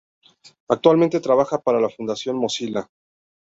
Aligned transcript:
Actualmente 0.67 1.19
trabaja 1.19 1.59
para 1.61 1.79
la 1.79 1.87
Fundación 1.91 2.35
Mozilla. 2.35 2.89